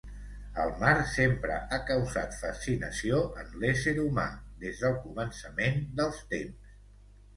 [0.61, 4.27] El mar sempre ha causat fascinació en l'ésser humà
[4.65, 6.73] des del començament dels temps.